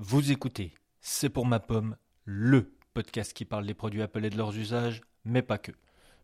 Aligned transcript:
Vous 0.00 0.30
écoutez 0.30 0.74
C'est 1.00 1.28
pour 1.28 1.44
ma 1.44 1.58
pomme, 1.58 1.96
le 2.24 2.70
podcast 2.94 3.32
qui 3.32 3.44
parle 3.44 3.66
des 3.66 3.74
produits 3.74 4.00
Apple 4.00 4.24
et 4.24 4.30
de 4.30 4.36
leurs 4.36 4.56
usages, 4.56 5.00
mais 5.24 5.42
pas 5.42 5.58
que. 5.58 5.72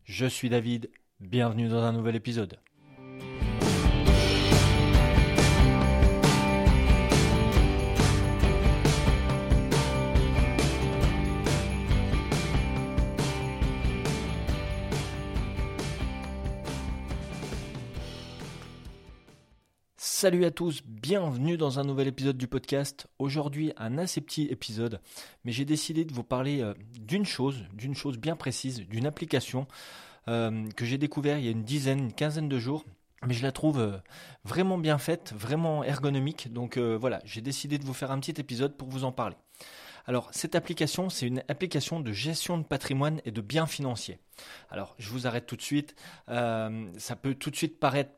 Je 0.05 0.27
suis 0.27 0.49
David, 0.49 0.93
bienvenue 1.19 1.69
dans 1.69 1.83
un 1.83 1.91
nouvel 1.91 2.15
épisode. 2.15 2.61
Salut 20.25 20.47
à 20.47 20.51
tous, 20.51 20.81
bienvenue 20.87 21.59
dans 21.59 21.79
un 21.81 21.85
nouvel 21.85 22.09
épisode 22.09 22.39
du 22.39 22.47
podcast. 22.47 23.09
Aujourd'hui 23.19 23.75
un 23.77 23.99
assez 23.99 24.23
petit 24.23 24.45
épisode, 24.45 25.03
mais 25.45 25.53
j'ai 25.53 25.67
décidé 25.67 26.07
de 26.07 26.15
vous 26.15 26.23
parler 26.23 26.63
euh, 26.63 26.73
d'une 26.99 27.27
chose, 27.27 27.67
d'une 27.75 27.95
chose 27.95 28.17
bien 28.17 28.35
précise, 28.35 28.89
d'une 28.89 29.05
application 29.05 29.67
euh, 30.29 30.67
que 30.77 30.87
j'ai 30.87 30.97
découvert 30.97 31.37
il 31.37 31.45
y 31.45 31.49
a 31.49 31.51
une 31.51 31.63
dizaine, 31.63 31.99
une 31.99 32.13
quinzaine 32.15 32.49
de 32.49 32.59
jours. 32.59 32.87
Mais 33.27 33.35
je 33.35 33.43
la 33.43 33.53
trouve 33.53 33.79
euh, 33.79 33.99
vraiment 34.45 34.79
bien 34.79 34.97
faite, 34.97 35.35
vraiment 35.37 35.85
ergonomique. 35.85 36.51
Donc 36.51 36.79
voilà, 36.79 37.21
j'ai 37.27 37.43
décidé 37.43 37.77
de 37.77 37.85
vous 37.85 37.93
faire 37.93 38.11
un 38.11 38.19
petit 38.19 38.41
épisode 38.41 38.79
pour 38.79 38.89
vous 38.89 39.05
en 39.05 39.13
parler. 39.13 39.37
Alors, 40.07 40.31
cette 40.33 40.55
application, 40.55 41.11
c'est 41.11 41.27
une 41.27 41.43
application 41.49 42.01
de 42.01 42.13
gestion 42.13 42.57
de 42.57 42.65
patrimoine 42.65 43.21
et 43.27 43.31
de 43.31 43.43
biens 43.43 43.67
financiers. 43.67 44.19
Alors, 44.71 44.95
je 44.99 45.11
vous 45.11 45.27
arrête 45.27 45.45
tout 45.45 45.57
de 45.57 45.63
suite. 45.63 45.95
ça 46.29 47.17
peut 47.21 47.35
tout 47.35 47.51
de 47.51 47.57
suite 47.57 47.79
paraître 47.79 48.13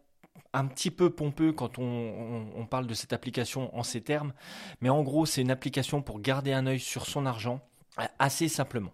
un 0.53 0.67
petit 0.67 0.91
peu 0.91 1.11
pompeux 1.11 1.53
quand 1.53 1.79
on, 1.79 2.67
parle 2.71 2.87
de 2.87 2.95
cette 2.95 3.13
application 3.13 3.77
en 3.77 3.83
ces 3.83 4.01
termes, 4.01 4.33
mais 4.81 4.89
en 4.89 5.03
gros 5.03 5.27
c'est 5.27 5.43
une 5.43 5.51
application 5.51 6.03
pour 6.03 6.21
garder 6.21 6.53
un 6.53 6.67
œil 6.67 6.81
sur 6.81 7.07
son 7.07 7.27
argent 7.27 7.61
assez 8.19 8.49
simplement. 8.49 8.93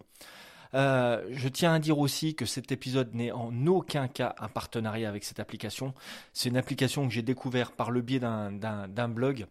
Euh, 0.74 1.26
je 1.30 1.48
tiens 1.48 1.74
à 1.74 1.78
dire 1.78 1.98
aussi 1.98 2.34
que 2.34 2.46
cet 2.46 2.72
épisode 2.72 3.14
n'est 3.14 3.32
en 3.32 3.66
aucun 3.66 4.08
cas 4.08 4.34
un 4.38 4.48
partenariat 4.48 5.08
avec 5.08 5.24
cette 5.24 5.38
application. 5.38 5.92
C'est 6.32 6.48
une 6.48 6.56
application 6.56 7.06
que 7.06 7.12
j'ai 7.12 7.22
découvert 7.22 7.72
par 7.72 7.90
le 7.90 8.00
biais 8.00 8.20
d'un 8.20 9.08
blog 9.08 9.46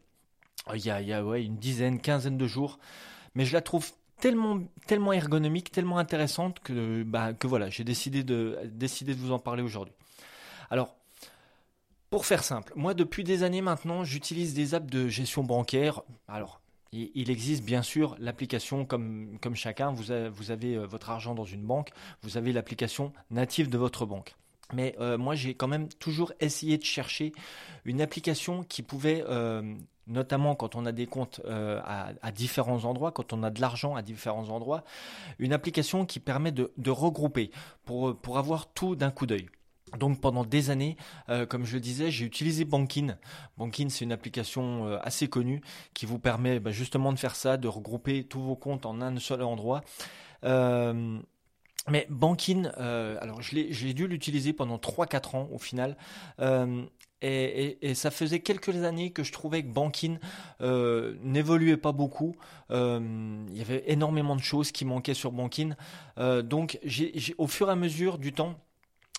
euh, 0.69 0.77
il 0.77 0.85
y 0.85 0.91
a, 0.91 1.19
une 1.37 1.57
dizaine, 1.57 1.99
quinzaine 1.99 2.37
de 2.37 2.47
jours, 2.47 2.79
mais 3.35 3.45
je 3.45 3.53
la 3.53 3.61
trouve 3.61 3.91
tellement, 4.19 4.59
tellement 4.87 5.13
ergonomique, 5.13 5.71
tellement 5.71 5.97
intéressante 5.97 6.59
que, 6.59 7.03
bah, 7.03 7.33
que 7.33 7.47
voilà, 7.47 7.69
j'ai 7.69 7.83
décidé 7.83 8.23
de, 8.23 8.59
décidé 8.65 9.15
de 9.15 9.19
vous 9.19 9.31
en 9.31 9.39
parler 9.39 9.63
aujourd'hui. 9.63 9.93
Alors, 10.69 10.95
pour 12.11 12.25
faire 12.25 12.43
simple, 12.43 12.73
moi 12.75 12.93
depuis 12.93 13.23
des 13.23 13.41
années 13.41 13.61
maintenant, 13.61 14.03
j'utilise 14.03 14.53
des 14.53 14.75
apps 14.75 14.91
de 14.91 15.07
gestion 15.07 15.43
bancaire. 15.43 16.01
Alors, 16.27 16.61
il 16.91 17.29
existe 17.29 17.63
bien 17.63 17.81
sûr 17.81 18.17
l'application 18.19 18.85
comme, 18.85 19.39
chacun, 19.55 19.93
vous 19.93 20.11
avez, 20.11 20.75
euh, 20.75 20.85
votre 20.85 21.09
argent 21.09 21.33
dans 21.33 21.45
une 21.45 21.63
banque, 21.63 21.91
vous 22.21 22.35
avez 22.35 22.51
l'application 22.51 23.13
native 23.29 23.69
de 23.69 23.77
votre 23.77 24.05
banque. 24.05 24.35
Mais 24.73 24.93
euh, 24.99 25.17
moi, 25.17 25.35
j'ai 25.35 25.53
quand 25.53 25.69
même 25.69 25.87
toujours 25.87 26.33
essayé 26.41 26.77
de 26.77 26.83
chercher 26.83 27.31
une 27.85 28.01
application 28.01 28.63
qui 28.63 28.83
pouvait, 28.83 29.23
euh, 29.29 29.73
notamment 30.07 30.53
quand 30.53 30.75
on 30.75 30.85
a 30.85 30.91
des 30.91 31.07
comptes 31.07 31.39
à, 31.47 32.31
différents 32.33 32.83
endroits, 32.83 33.13
quand 33.13 33.31
on 33.31 33.41
a 33.41 33.49
de 33.49 33.61
l'argent 33.61 33.95
à 33.95 34.01
différents 34.01 34.49
endroits, 34.49 34.83
une 35.39 35.53
application 35.53 36.05
qui 36.05 36.19
permet 36.19 36.51
de, 36.51 36.69
regrouper 36.89 37.51
pour 37.85 38.37
avoir 38.37 38.73
tout 38.73 38.97
d'un 38.97 39.11
coup 39.11 39.25
d'œil. 39.25 39.47
Donc 39.97 40.21
pendant 40.21 40.45
des 40.45 40.69
années, 40.69 40.97
euh, 41.29 41.45
comme 41.45 41.65
je 41.65 41.73
le 41.73 41.79
disais, 41.79 42.11
j'ai 42.11 42.25
utilisé 42.25 42.65
Bankin. 42.65 43.17
Bankin, 43.57 43.89
c'est 43.89 44.05
une 44.05 44.11
application 44.11 44.87
euh, 44.87 44.97
assez 45.01 45.27
connue 45.27 45.61
qui 45.93 46.05
vous 46.05 46.19
permet 46.19 46.59
bah, 46.59 46.71
justement 46.71 47.11
de 47.11 47.19
faire 47.19 47.35
ça, 47.35 47.57
de 47.57 47.67
regrouper 47.67 48.23
tous 48.23 48.41
vos 48.41 48.55
comptes 48.55 48.85
en 48.85 49.01
un 49.01 49.17
seul 49.19 49.41
endroit. 49.43 49.81
Euh, 50.43 51.19
mais 51.87 52.05
Bankin, 52.11 52.65
alors 52.75 53.41
j'ai 53.41 53.93
dû 53.95 54.07
l'utiliser 54.07 54.53
pendant 54.53 54.77
3-4 54.77 55.35
ans 55.35 55.49
au 55.51 55.57
final. 55.57 55.97
Et, 57.23 57.93
ça 57.95 58.11
faisait 58.11 58.39
quelques 58.39 58.83
années 58.83 59.11
que 59.11 59.23
je 59.23 59.31
trouvais 59.31 59.63
que 59.63 59.69
Bankin 59.69 60.19
n'évoluait 61.23 61.77
pas 61.77 61.91
beaucoup. 61.91 62.35
il 62.69 63.57
y 63.57 63.61
avait 63.61 63.83
énormément 63.87 64.35
de 64.35 64.43
choses 64.43 64.71
qui 64.71 64.85
manquaient 64.85 65.15
sur 65.15 65.31
Bankin. 65.31 65.75
donc 66.43 66.79
au 67.39 67.47
fur 67.47 67.69
et 67.69 67.71
à 67.71 67.75
mesure 67.75 68.19
du 68.19 68.31
temps, 68.31 68.59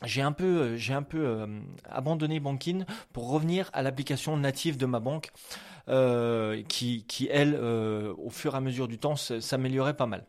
j'ai 0.05 0.23
un 0.23 0.33
peu, 0.33 0.45
euh, 0.45 0.77
j'ai 0.77 0.95
un 0.95 1.03
peu 1.03 1.19
euh, 1.19 1.47
abandonné 1.89 2.41
Bankin 2.41 2.85
pour 3.13 3.31
revenir 3.31 3.71
à 3.73 3.83
l'application 3.83 4.37
native 4.37 4.77
de 4.77 4.87
ma 4.87 5.01
banque, 5.01 5.31
euh, 5.89 6.63
qui, 6.69 7.05
qui 7.07 7.29
elle, 7.31 7.57
au 7.57 8.31
fur 8.31 8.55
et 8.55 8.57
à 8.57 8.61
mesure 8.61 8.89
du 8.89 8.99
temps, 8.99 9.17
s'améliorait 9.17 9.97
pas 9.97 10.07
mal. 10.07 10.25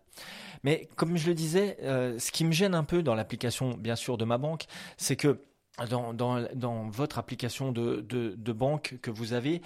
Mais 0.63 0.87
comme 0.95 1.17
je 1.17 1.27
le 1.27 1.33
disais, 1.33 1.77
ce 1.81 2.31
qui 2.31 2.45
me 2.45 2.51
gêne 2.51 2.73
un 2.73 2.83
peu 2.83 3.03
dans 3.03 3.15
l'application, 3.15 3.75
bien 3.77 3.95
sûr, 3.95 4.17
de 4.17 4.25
ma 4.25 4.37
banque, 4.37 4.65
c'est 4.97 5.15
que 5.15 5.39
dans, 5.77 6.89
votre 6.89 7.17
application 7.17 7.71
de, 7.71 8.51
banque 8.51 8.97
que 9.01 9.09
vous 9.09 9.33
avez, 9.33 9.61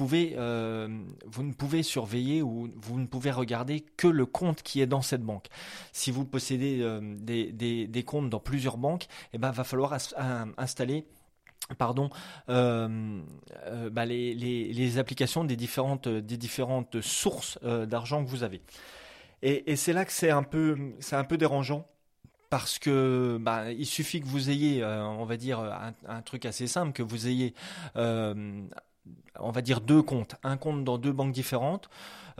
euh, 0.00 0.88
vous 1.26 1.42
ne 1.42 1.52
pouvez 1.52 1.82
surveiller 1.82 2.42
ou 2.42 2.70
vous 2.76 2.98
ne 2.98 3.06
pouvez 3.06 3.30
regarder 3.30 3.80
que 3.80 4.08
le 4.08 4.26
compte 4.26 4.62
qui 4.62 4.80
est 4.80 4.86
dans 4.86 5.02
cette 5.02 5.22
banque. 5.22 5.48
Si 5.92 6.10
vous 6.10 6.24
possédez 6.24 6.78
euh, 6.80 7.16
des, 7.18 8.04
comptes 8.04 8.30
dans 8.30 8.40
plusieurs 8.40 8.78
banques, 8.78 9.06
eh 9.32 9.38
ben, 9.38 9.50
va 9.50 9.64
falloir 9.64 9.92
installer 10.56 11.06
euh, 12.48 13.20
bah 13.92 14.06
les, 14.06 14.98
applications 14.98 15.44
des 15.44 15.56
différentes, 15.56 17.00
sources 17.02 17.58
d'argent 17.62 18.24
que 18.24 18.30
vous 18.30 18.44
avez. 18.44 18.62
Et, 19.42 19.76
c'est 19.76 19.92
là 19.92 20.06
que 20.06 20.12
c'est 20.12 20.30
un 20.30 20.42
peu 20.42 21.36
dérangeant 21.36 21.86
parce 22.50 22.80
que 22.80 23.38
bah, 23.40 23.72
il 23.72 23.86
suffit 23.86 24.20
que 24.20 24.26
vous 24.26 24.50
ayez, 24.50 24.82
euh, 24.82 25.04
on 25.04 25.24
va 25.24 25.36
dire, 25.36 25.60
un, 26.06 26.22
truc 26.22 26.44
assez 26.44 26.66
simple, 26.66 26.92
que 26.92 27.02
vous 27.02 27.28
ayez, 27.28 27.54
euh, 27.96 28.62
on 29.38 29.52
va 29.52 29.62
dire, 29.62 29.80
deux 29.80 30.02
comptes, 30.02 30.34
un 30.42 30.56
compte 30.56 30.84
dans 30.84 30.98
deux 30.98 31.12
banques 31.12 31.32
différentes, 31.32 31.88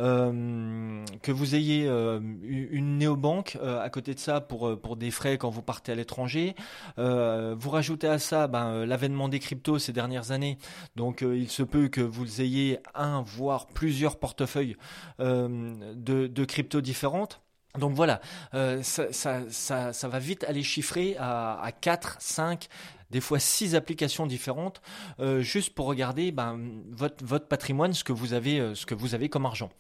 euh, 0.01 1.05
que 1.23 1.31
vous 1.31 1.55
ayez 1.55 1.87
une 1.87 2.99
néobanque 2.99 3.57
à 3.63 3.89
côté 3.89 4.15
de 4.15 4.19
ça 4.19 4.41
pour, 4.41 4.97
des 4.97 5.13
frais 5.13 5.39
quand 5.39 5.51
vous 5.51 5.63
partez 5.63 5.93
à 5.93 5.95
l'étranger. 5.95 6.57
vous 6.97 7.71
rajoutez 7.71 8.09
à 8.09 8.19
ça 8.19 8.49
ben, 8.49 8.85
l'avènement 8.85 9.29
des 9.29 9.39
cryptos 9.39 9.79
ces 9.79 9.93
dernières 9.93 10.33
années, 10.33 10.59
donc 10.97 11.21
il 11.23 11.49
se 11.49 11.63
peut 11.63 11.89
que 11.89 12.01
vous 12.01 12.41
ayez 12.41 12.81
un, 12.95 13.23
voire 13.23 13.67
plusieurs 13.69 14.19
portefeuilles 14.19 14.77
de 15.21 16.45
cryptos 16.45 16.81
différentes. 16.81 17.41
Donc 17.79 17.93
voilà, 17.93 18.21
euh, 18.55 18.83
ça, 18.83 19.13
ça, 19.13 19.93
ça, 19.93 20.09
va 20.09 20.19
vite 20.19 20.45
aller 20.45 20.63
chiffrer 20.63 21.17
à, 21.19 21.61
à 21.61 21.71
4, 21.71 22.17
5, 22.21 22.67
des 23.11 23.21
fois 23.21 23.39
6 23.39 23.77
applications 23.77 24.27
différentes, 24.27 24.83
euh, 25.21 25.41
juste 25.41 25.75
pour 25.75 25.87
regarder 25.87 26.33
ben, 26.33 26.59
votre, 26.91 27.25
votre 27.25 27.47
patrimoine, 27.47 27.93
ce 27.93 28.03
que 28.03 28.13
vous 28.13 28.33
avez, 28.33 28.59
euh, 28.59 28.75
ce 28.75 28.87
que 28.87 28.95
vous 28.95 29.15
avez 29.15 29.29
comme 29.29 29.47
argent. 29.47 29.71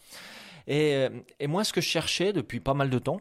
Et, 0.68 1.08
et 1.40 1.46
moi, 1.48 1.64
ce 1.64 1.72
que 1.72 1.80
je 1.80 1.88
cherchais 1.88 2.32
depuis 2.32 2.60
pas 2.60 2.74
mal 2.74 2.90
de 2.90 2.98
temps, 3.00 3.20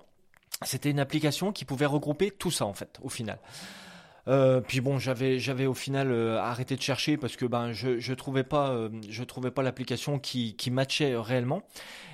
c'était 0.64 0.92
une 0.92 1.00
application 1.00 1.52
qui 1.52 1.66
pouvait 1.66 1.88
regrouper 1.88 2.30
tout 2.30 2.52
ça 2.52 2.66
en 2.66 2.74
fait, 2.74 3.00
au 3.02 3.10
final. 3.10 3.40
Euh, 4.30 4.62
puis 4.62 4.80
bon, 4.80 5.00
j'avais 5.00 5.40
j'avais 5.40 5.66
au 5.66 5.74
final 5.74 6.12
euh, 6.12 6.40
arrêté 6.40 6.76
de 6.76 6.82
chercher 6.82 7.18
parce 7.18 7.36
que 7.36 7.46
ben 7.46 7.72
je 7.72 8.00
je 8.00 8.14
trouvais 8.14 8.44
pas 8.44 8.70
euh, 8.70 8.90
je 9.10 9.24
trouvais 9.24 9.50
pas 9.50 9.64
l'application 9.64 10.20
qui 10.20 10.56
qui 10.56 10.70
matchait 10.72 11.16
réellement. 11.18 11.64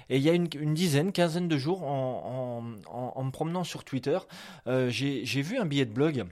Et 0.09 0.17
il 0.17 0.23
y 0.23 0.29
a 0.29 0.33
une, 0.33 0.45
dizaine, 0.75 1.11
quinzaine 1.11 1.47
de 1.47 1.57
jours, 1.57 1.81
en, 1.81 2.63
en, 2.87 3.23
me 3.23 3.31
promenant 3.31 3.63
sur 3.63 3.83
Twitter, 3.83 4.19
j'ai 4.67 5.41
vu 5.41 5.57
un 5.57 5.65
billet 5.65 5.85
de 5.85 5.93
blog. 5.93 6.25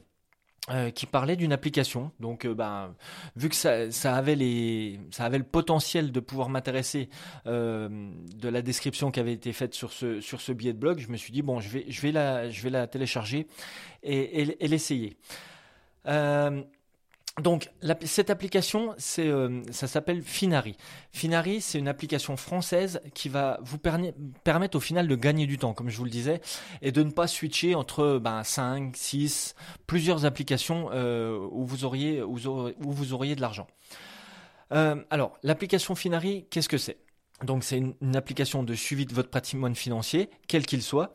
qui 0.94 1.08
parlait 1.08 1.36
d'une 1.36 1.52
application. 1.52 2.12
Donc, 2.20 2.46
ben, 2.46 2.94
vu 3.36 3.50
que 3.50 3.56
ça, 3.56 3.90
ça, 3.90 4.16
avait 4.16 4.36
les, 4.36 5.00
ça 5.10 5.26
avait 5.26 5.40
le 5.40 5.44
potentiel 5.44 6.12
de 6.12 6.20
pouvoir 6.20 6.50
m'intéresser 6.50 7.10
de 7.48 8.48
la 8.48 8.62
description 8.62 9.09
qui 9.09 9.20
avait 9.20 9.34
été 9.34 9.52
faite 9.53 9.74
sur 9.74 9.91
ce, 9.91 10.22
sur 10.22 10.40
ce 10.40 10.52
billet 10.52 10.74
de 10.74 10.78
blog, 10.78 11.00
je 11.00 11.08
me 11.08 11.18
suis 11.18 11.34
dit 11.34 11.41
bon, 11.41 11.59
je 11.59 11.70
vais, 11.70 11.86
je 11.90 12.00
vais 12.02 12.12
la, 12.12 12.52
je 12.52 12.62
vais 12.62 12.70
la 12.70 12.86
télécharger 12.86 13.47
et, 14.03 14.64
et 14.64 14.68
l'essayer. 14.68 15.18
Euh, 16.08 16.64
donc 17.41 17.72
cette 18.05 18.29
application, 18.29 18.96
euh, 19.17 19.64
ça 19.72 19.88
s'appelle 19.88 20.22
Finari. 20.22 20.78
Finari, 21.11 21.61
c'est 21.61 21.79
une 21.79 21.88
application 21.88 22.38
française 22.38 23.02
qui 23.16 23.28
va 23.28 23.59
vous 23.64 23.79
permettre 23.79 24.78
au 24.78 24.79
final 24.79 25.08
de 25.08 25.16
gagner 25.16 25.47
du 25.47 25.58
temps, 25.58 25.73
comme 25.73 25.90
je 25.90 25.97
vous 25.97 26.03
le 26.03 26.11
disais, 26.11 26.41
et 26.84 26.91
de 26.91 27.02
ne 27.02 27.09
pas 27.09 27.26
switcher 27.26 27.73
entre 27.73 28.20
ben, 28.20 28.44
5, 28.44 28.96
6, 28.96 29.55
plusieurs 29.88 30.26
applications 30.26 30.91
euh, 30.94 31.40
où, 31.52 31.66
vous 31.66 31.84
auriez 31.85 33.35
de 33.35 33.41
l'argent. 33.41 33.67
alors, 34.70 35.38
l'application 35.41 35.96
Finari, 35.96 36.46
qu'est-ce 36.52 36.70
que 36.70 36.78
c'est? 36.78 36.97
Donc 37.43 37.63
c'est 37.63 37.78
une, 37.78 38.16
application 38.16 38.63
de 38.63 38.73
suivi 38.73 39.05
de 39.05 39.13
votre 39.13 39.29
patrimoine 39.29 39.75
financier, 39.75 40.29
quel 40.47 40.66
qu'il 40.66 40.81
soit. 40.81 41.13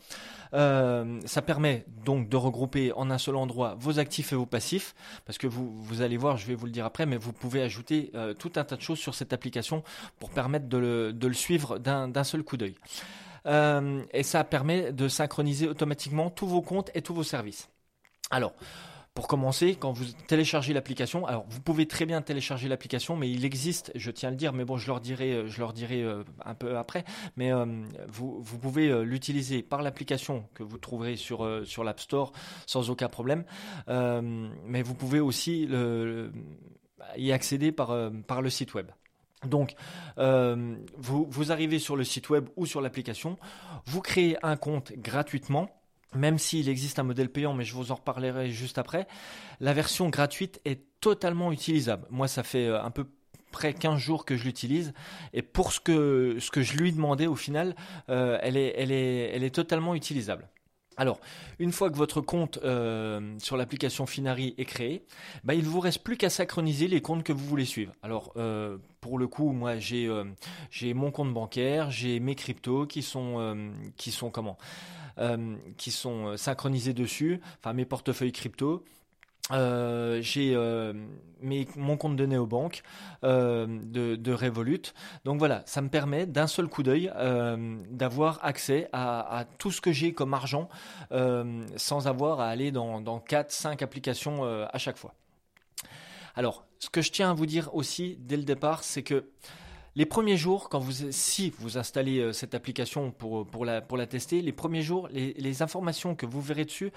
Euh, 0.54 1.20
ça 1.26 1.42
permet 1.42 1.84
donc 2.04 2.28
de 2.28 2.36
regrouper 2.36 2.92
en 2.92 3.10
un 3.10 3.18
seul 3.18 3.36
endroit 3.36 3.76
vos 3.78 3.98
actifs 3.98 4.32
et 4.32 4.36
vos 4.36 4.46
passifs, 4.46 4.94
parce 5.26 5.36
que 5.36 5.46
vous, 5.46 5.70
vous 5.70 6.00
allez 6.00 6.16
voir, 6.16 6.38
je 6.38 6.46
vais 6.46 6.54
vous 6.54 6.66
le 6.66 6.72
dire 6.72 6.86
après, 6.86 7.04
mais 7.04 7.18
vous 7.18 7.32
pouvez 7.32 7.62
ajouter 7.62 8.10
euh, 8.14 8.32
tout 8.32 8.52
un 8.56 8.64
tas 8.64 8.76
de 8.76 8.80
choses 8.80 8.98
sur 8.98 9.14
cette 9.14 9.32
application 9.32 9.82
pour 10.18 10.30
permettre 10.30 10.66
de 10.66 10.78
le, 10.78 11.12
de 11.12 11.26
le 11.26 11.34
suivre 11.34 11.78
d'un 11.78 12.24
seul 12.24 12.42
coup 12.42 12.56
d'œil. 12.56 12.74
Euh, 13.46 14.02
et 14.12 14.22
ça 14.22 14.44
permet 14.44 14.92
de 14.92 15.08
synchroniser 15.08 15.68
automatiquement 15.68 16.30
tous 16.30 16.46
vos 16.46 16.62
comptes 16.62 16.90
et 16.94 17.02
tous 17.02 17.14
vos 17.14 17.22
services. 17.22 17.68
Alors, 18.30 18.52
pour 19.18 19.26
commencer, 19.26 19.74
quand 19.74 19.90
vous 19.90 20.04
téléchargez 20.28 20.72
l'application, 20.72 21.26
alors 21.26 21.44
vous 21.48 21.60
pouvez 21.60 21.86
très 21.86 22.06
bien 22.06 22.22
télécharger 22.22 22.68
l'application, 22.68 23.16
mais 23.16 23.28
il 23.28 23.44
existe, 23.44 23.90
je 23.96 24.12
tiens 24.12 24.28
à 24.28 24.30
le 24.30 24.36
dire, 24.36 24.52
mais 24.52 24.64
bon, 24.64 24.76
je 24.76 24.86
leur 24.86 25.00
dirai, 25.00 25.32
euh, 25.32 25.48
je 25.48 25.58
leur 25.58 25.72
dirai 25.72 26.04
euh, 26.04 26.22
un 26.44 26.54
peu 26.54 26.78
après, 26.78 27.04
mais 27.36 27.52
euh, 27.52 27.66
vous, 28.06 28.40
pouvez 28.62 29.02
l'utiliser 29.02 29.64
par 29.64 29.82
l'application 29.82 30.44
que 30.54 30.62
vous 30.62 30.78
trouverez 30.78 31.16
sur, 31.16 31.66
sur 31.66 31.82
l'App 31.82 31.98
Store 31.98 32.30
sans 32.64 32.90
aucun 32.90 33.08
problème, 33.08 33.42
mais 33.88 34.82
vous 34.82 34.94
pouvez 34.94 35.18
aussi 35.18 35.68
y 37.16 37.32
accéder 37.32 37.72
par, 37.72 38.12
par 38.28 38.40
le 38.40 38.50
site 38.50 38.74
web. 38.74 38.86
Donc, 39.44 39.74
vous, 40.16 41.26
vous 41.28 41.50
arrivez 41.50 41.80
sur 41.80 41.96
le 41.96 42.04
site 42.04 42.30
web 42.30 42.48
ou 42.54 42.66
sur 42.66 42.80
l'application, 42.80 43.36
vous 43.84 44.00
créez 44.00 44.36
un 44.44 44.56
compte 44.56 44.92
gratuitement 44.92 45.77
même 46.14 46.38
s'il 46.38 46.68
existe 46.68 46.98
un 46.98 47.02
modèle 47.02 47.30
payant, 47.30 47.54
mais 47.54 47.64
je 47.64 47.74
vous 47.74 47.92
en 47.92 47.96
reparlerai 47.96 48.50
juste 48.50 48.78
après, 48.78 49.06
la 49.60 49.72
version 49.72 50.08
gratuite 50.08 50.60
est 50.64 50.80
totalement 51.00 51.52
utilisable. 51.52 52.06
Moi, 52.10 52.28
ça 52.28 52.42
fait 52.42 52.66
euh, 52.66 52.82
un 52.82 52.90
peu 52.90 53.06
près 53.50 53.74
15 53.74 53.98
jours 53.98 54.24
que 54.24 54.36
je 54.36 54.44
l'utilise 54.44 54.92
et 55.32 55.42
pour 55.42 55.72
ce 55.72 55.80
que, 55.80 56.36
ce 56.38 56.50
que 56.50 56.62
je 56.62 56.76
lui 56.76 56.92
demandais 56.92 57.26
au 57.26 57.36
final, 57.36 57.74
euh, 58.08 58.38
elle, 58.42 58.56
est, 58.56 58.74
elle, 58.76 58.92
est, 58.92 59.30
elle 59.34 59.42
est 59.42 59.54
totalement 59.54 59.94
utilisable. 59.94 60.48
Alors, 60.96 61.20
une 61.60 61.70
fois 61.70 61.90
que 61.90 61.96
votre 61.96 62.20
compte 62.20 62.58
euh, 62.64 63.38
sur 63.38 63.56
l'application 63.56 64.04
Finari 64.04 64.56
est 64.58 64.64
créé, 64.64 65.04
bah, 65.44 65.54
il 65.54 65.62
ne 65.62 65.68
vous 65.68 65.78
reste 65.78 66.02
plus 66.02 66.16
qu'à 66.16 66.28
synchroniser 66.28 66.88
les 66.88 67.00
comptes 67.00 67.22
que 67.22 67.32
vous 67.32 67.44
voulez 67.44 67.64
suivre. 67.64 67.92
Alors, 68.02 68.34
pour 69.00 69.16
le 69.16 69.28
coup, 69.28 69.52
moi, 69.52 69.78
j'ai 69.78 70.08
mon 70.94 71.12
compte 71.12 71.32
bancaire, 71.32 71.92
j'ai 71.92 72.18
mes 72.18 72.34
cryptos 72.34 72.86
qui 72.86 73.02
sont 73.02 73.70
qui 73.96 74.10
sont 74.10 74.30
comment? 74.30 74.58
Qui 75.76 75.90
sont 75.90 76.28
euh, 76.28 76.36
synchronisés 76.36 76.94
dessus, 76.94 77.40
enfin 77.58 77.72
mes 77.72 77.84
portefeuilles 77.84 78.32
crypto. 78.32 78.84
Euh, 79.50 80.20
j'ai 80.20 80.54
mon 81.76 81.96
compte 81.96 82.16
de 82.16 82.26
néobank 82.26 82.82
de, 83.22 84.16
de, 84.16 84.32
Revolut. 84.32 84.92
Donc 85.24 85.38
voilà, 85.38 85.62
ça 85.64 85.80
me 85.80 85.88
permet 85.88 86.26
d'un 86.26 86.46
seul 86.46 86.68
coup 86.68 86.82
d'œil 86.82 87.10
d'avoir 87.90 88.44
accès 88.44 88.90
à, 88.92 89.46
tout 89.56 89.70
ce 89.70 89.80
que 89.80 89.90
j'ai 89.90 90.12
comme 90.12 90.34
argent 90.34 90.68
sans 91.76 92.08
avoir 92.08 92.40
à 92.40 92.48
aller 92.48 92.72
dans, 92.72 93.00
dans 93.00 93.20
4-5 93.20 93.82
applications 93.82 94.44
à 94.44 94.76
chaque 94.76 94.98
fois. 94.98 95.14
Alors, 96.36 96.66
ce 96.78 96.90
que 96.90 97.00
je 97.00 97.10
tiens 97.10 97.30
à 97.30 97.34
vous 97.34 97.46
dire 97.46 97.74
aussi 97.74 98.18
dès 98.20 98.36
le 98.36 98.44
départ, 98.44 98.84
c'est 98.84 99.02
que 99.02 99.24
les 99.98 100.06
premiers 100.06 100.36
jours, 100.36 100.68
quand 100.68 100.78
vous, 100.78 101.10
si 101.10 101.52
vous 101.58 101.76
installez 101.76 102.20
euh, 102.20 102.32
cette 102.32 102.54
application 102.54 103.10
pour, 103.10 103.44
pour, 103.44 103.64
la, 103.64 103.80
pour 103.82 103.98
la 103.98 104.06
tester, 104.06 104.40
les 104.42 104.52
premiers 104.52 104.82
jours, 104.82 105.08
les, 105.10 105.60
informations 105.60 106.14
que 106.14 106.24
vous 106.24 106.40
verrez 106.40 106.64
dessus 106.64 106.92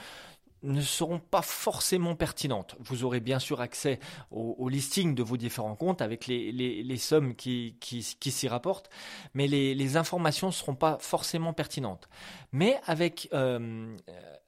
ne 0.62 0.82
seront 0.82 1.18
pas 1.18 1.42
forcément 1.42 2.16
pertinentes. 2.16 2.76
Vous 2.80 3.04
aurez 3.04 3.20
bien 3.20 3.40
sûr 3.40 3.60
accès 3.60 4.00
au, 4.30 4.70
listing 4.70 5.16
de 5.16 5.24
vos 5.24 5.36
différents 5.36 5.76
comptes 5.76 6.04
avec 6.04 6.28
les, 6.28 6.52
les, 6.52 6.98
sommes 6.98 7.34
qui, 7.34 7.76
qui, 7.80 8.16
qui 8.20 8.30
s'y 8.30 8.48
rapportent, 8.48 8.92
mais 9.34 9.48
les, 9.48 9.98
informations 9.98 10.48
ne 10.48 10.54
seront 10.54 10.76
pas 10.76 11.00
forcément 11.00 11.54
pertinentes. 11.54 12.08
Mais 12.52 12.80
avec, 12.86 13.30
euh, 13.34 13.98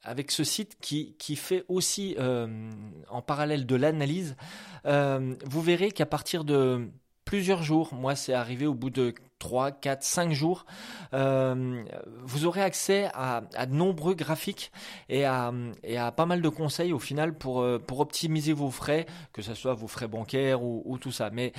avec 0.04 0.30
ce 0.30 0.44
site 0.44 0.76
qui, 0.80 1.16
qui 1.18 1.34
fait 1.34 1.64
aussi 1.66 2.14
euh, 2.20 2.70
en 3.08 3.20
parallèle 3.20 3.66
de 3.66 3.74
l'analyse, 3.74 4.36
vous 4.84 5.62
verrez 5.62 5.90
qu'à 5.90 6.06
partir 6.06 6.44
de 6.44 6.88
plusieurs 7.34 7.64
jours. 7.64 7.92
Moi, 7.94 8.14
c'est 8.14 8.32
arrivé 8.32 8.64
au 8.64 8.74
bout 8.74 8.90
de 8.90 9.12
3, 9.40 9.72
4, 9.72 10.04
5 10.04 10.32
jours. 10.32 10.66
Euh, 11.14 11.82
vous 12.22 12.46
aurez 12.46 12.62
accès 12.62 13.10
à, 13.12 13.40
de 13.66 13.74
nombreux 13.74 14.14
graphiques 14.14 14.70
et 15.08 15.24
à, 15.24 15.52
et 15.82 15.98
à, 15.98 16.12
pas 16.12 16.26
mal 16.26 16.42
de 16.42 16.48
conseils 16.48 16.92
au 16.92 17.00
final 17.00 17.36
pour, 17.36 17.60
euh, 17.60 17.80
pour 17.80 17.98
optimiser 17.98 18.52
vos 18.52 18.70
frais, 18.70 19.06
que 19.32 19.42
ce 19.42 19.54
soit 19.54 19.74
vos 19.74 19.88
frais 19.88 20.06
bancaires 20.06 20.62
ou, 20.62 20.96
tout 21.00 21.10
ça. 21.10 21.30
Mais 21.30 21.52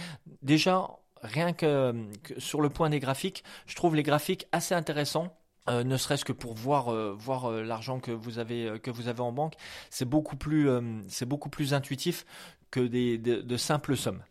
déjà, 0.44 0.88
rien 1.22 1.52
que, 1.52 1.94
sur 2.38 2.62
le 2.62 2.70
point 2.70 2.90
des 2.90 3.02
graphiques, 3.02 3.44
je 3.66 3.76
trouve 3.76 3.98
les 3.98 4.04
graphiques 4.04 4.48
assez 4.54 4.76
intéressants. 4.76 5.36
Euh, 5.68 5.84
ne 5.84 5.98
serait-ce 5.98 6.24
que 6.24 6.32
pour 6.32 6.54
voir 6.54 6.86
voir 7.18 7.52
l'argent 7.52 8.00
que 8.00 8.12
vous 8.12 8.40
avez 8.40 8.80
que 8.82 8.92
vous 8.92 9.10
avez 9.10 9.22
en 9.22 9.34
banque, 9.34 9.56
c'est 9.90 10.08
beaucoup 10.08 10.38
plus 10.38 10.70
c'est 11.10 11.26
beaucoup 11.26 11.50
plus 11.50 11.74
intuitif 11.74 12.26
que 12.72 12.80
des, 12.80 13.18
de 13.18 13.58
simples 13.58 13.98
sommes. 13.98 14.22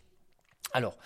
Alors, 0.75 0.99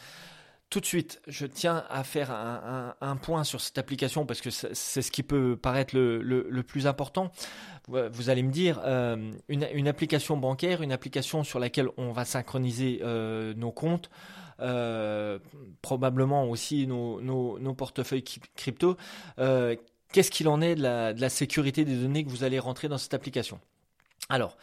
tout 0.70 0.80
de 0.80 0.86
suite, 0.86 1.22
je 1.26 1.46
tiens 1.46 1.84
à 1.88 2.04
faire 2.04 2.30
un, 2.30 3.16
point 3.16 3.44
sur 3.44 3.60
cette 3.60 3.78
application 3.78 4.26
parce 4.26 4.40
que 4.40 4.50
c'est 4.50 5.02
ce 5.02 5.10
qui 5.10 5.22
peut 5.22 5.56
paraître 5.56 5.94
le, 5.96 6.62
plus 6.62 6.86
important. 6.86 7.30
Vous 7.86 8.28
allez 8.28 8.42
me 8.42 8.50
dire, 8.50 8.80
euh, 8.84 9.30
une, 9.48 9.88
application 9.88 10.36
bancaire, 10.36 10.82
une 10.82 10.92
application 10.92 11.42
sur 11.42 11.58
laquelle 11.58 11.88
on 11.96 12.12
va 12.12 12.26
synchroniser 12.26 13.00
euh, 13.02 13.54
nos 13.54 13.72
comptes, 13.72 14.10
euh, 14.60 15.38
probablement 15.80 16.44
aussi 16.44 16.86
nos, 16.86 17.74
portefeuilles 17.74 18.24
crypto. 18.56 18.98
Qu'est-ce 19.38 20.30
qu'il 20.30 20.48
en 20.48 20.60
est 20.60 20.74
de 20.74 20.82
la, 20.82 21.14
de 21.14 21.20
la, 21.20 21.28
sécurité 21.30 21.84
des 21.84 21.96
données 21.96 22.24
que 22.24 22.30
vous 22.30 22.44
allez 22.44 22.58
rentrer 22.58 22.88
dans 22.88 22.98
cette 22.98 23.14
application? 23.14 23.58
Alors, 24.28 24.58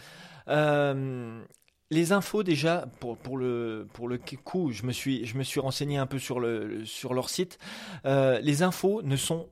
les 1.92 2.12
infos 2.12 2.44
déjà 2.44 2.86
pour, 3.00 3.18
pour 3.18 3.38
le 3.38 3.88
pour 3.94 4.08
le 4.08 4.18
coup, 4.18 4.72
je 4.72 4.84
me 4.84 4.92
suis 4.92 5.26
je 5.26 5.38
me 5.38 5.44
suis 5.44 5.60
renseigné 5.60 5.98
un 5.98 6.08
peu 6.08 6.20
sur 6.20 6.40
le 6.40 6.86
sur 6.86 7.14
leur 7.14 7.30
site. 7.30 7.58
Euh, 8.06 8.40
les 8.42 8.64
infos 8.64 9.02
ne 9.04 9.16
sont 9.16 9.48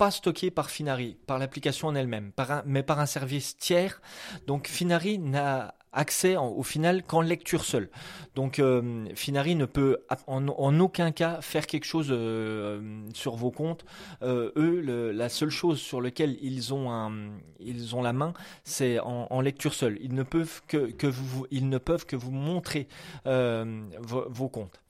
pas 0.00 0.10
stockées 0.10 0.50
par 0.50 0.70
Finari, 0.70 1.18
par 1.26 1.38
l'application 1.38 1.88
en 1.88 1.94
elle-même, 1.94 2.32
mais 2.64 2.82
par 2.82 3.00
un 3.00 3.04
service 3.04 3.58
tiers. 3.58 4.00
Donc 4.46 4.66
Finari 4.66 5.18
n'a 5.18 5.74
accès 5.92 6.38
au 6.38 6.62
final 6.62 7.02
qu'en 7.02 7.20
lecture 7.20 7.66
seule. 7.66 7.90
Donc 8.34 8.60
euh, 8.60 9.04
Finari 9.14 9.56
ne 9.56 9.66
peut 9.66 9.98
en, 10.26 10.80
aucun 10.80 11.12
cas 11.12 11.42
faire 11.42 11.66
quelque 11.66 11.84
chose 11.84 12.06
euh, 12.08 13.04
sur 13.12 13.36
vos 13.36 13.50
comptes. 13.50 13.84
Euh, 14.22 14.52
eux, 14.56 14.80
la 15.12 15.28
seule 15.28 15.50
chose 15.50 15.78
sur 15.78 16.00
laquelle 16.00 16.38
ils 16.40 16.72
ont 16.72 17.10
ils 17.58 17.94
ont 17.94 18.00
la 18.00 18.14
main, 18.14 18.32
c'est 18.64 19.00
en, 19.00 19.40
lecture 19.42 19.74
seule. 19.74 19.98
Ils 20.00 20.14
ne 20.14 20.22
peuvent 20.22 20.62
que 20.66 21.06
vous, 21.06 21.46
ils 21.50 21.68
ne 21.68 21.76
peuvent 21.76 22.06
que 22.06 22.16
vous 22.16 22.30
montrer 22.30 22.88
vos, 23.26 24.48
comptes. 24.48 24.80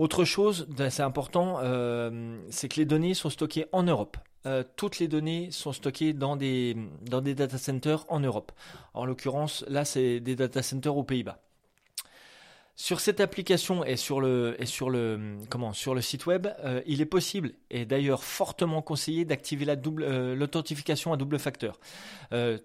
Autre 0.00 0.24
chose 0.24 0.66
c'est 0.88 1.02
important, 1.02 1.58
c'est 2.48 2.68
que 2.70 2.76
les 2.76 2.86
données 2.86 3.12
sont 3.12 3.28
stockées 3.28 3.66
en 3.70 3.82
Europe. 3.82 4.16
Euh, 4.46 4.64
toutes 4.76 4.98
les 4.98 5.08
données 5.08 5.50
sont 5.50 5.72
stockées 5.72 6.14
dans 6.14 6.36
des, 6.36 6.74
data 7.02 7.58
centers 7.58 8.06
en 8.08 8.20
Europe. 8.20 8.52
En 8.94 9.04
l'occurrence, 9.04 9.64
là, 9.68 9.84
c'est 9.84 10.20
des 10.20 10.36
data 10.36 10.62
centers 10.62 10.96
aux 10.96 11.04
Pays-Bas. 11.04 11.42
Sur 12.76 13.00
cette 13.00 13.20
application 13.20 13.84
et 13.84 13.96
sur 13.96 14.22
le, 14.22 14.56
site 16.00 16.24
web, 16.24 16.46
euh, 16.64 16.80
il 16.86 17.02
est 17.02 17.06
possible 17.06 17.52
et 17.70 17.84
d'ailleurs 17.84 18.24
fortement 18.24 18.80
conseillé 18.80 19.26
d'activer 19.26 19.66
euh, 19.68 20.34
l'authentification 20.34 21.12
à 21.12 21.18
double 21.18 21.38
facteur. 21.38 21.78